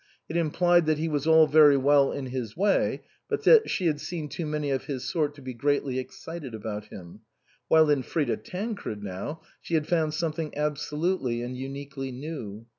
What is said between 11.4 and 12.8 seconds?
and uniquely new.